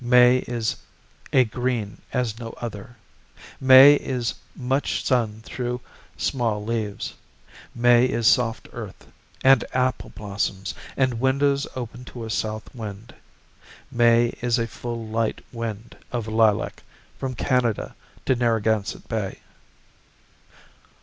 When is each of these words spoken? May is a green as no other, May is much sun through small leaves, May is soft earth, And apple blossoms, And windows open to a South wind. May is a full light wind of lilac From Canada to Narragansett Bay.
May 0.03 0.37
is 0.47 0.77
a 1.31 1.43
green 1.43 2.01
as 2.11 2.39
no 2.39 2.55
other, 2.57 2.95
May 3.59 3.93
is 3.93 4.33
much 4.55 5.05
sun 5.05 5.41
through 5.45 5.79
small 6.17 6.65
leaves, 6.65 7.13
May 7.75 8.05
is 8.07 8.25
soft 8.25 8.67
earth, 8.73 9.05
And 9.43 9.63
apple 9.75 10.09
blossoms, 10.09 10.73
And 10.97 11.19
windows 11.19 11.67
open 11.75 12.03
to 12.05 12.25
a 12.25 12.31
South 12.31 12.73
wind. 12.73 13.13
May 13.91 14.29
is 14.41 14.57
a 14.57 14.65
full 14.65 15.05
light 15.07 15.45
wind 15.51 15.95
of 16.11 16.27
lilac 16.27 16.81
From 17.19 17.35
Canada 17.35 17.93
to 18.25 18.35
Narragansett 18.35 19.07
Bay. 19.07 19.37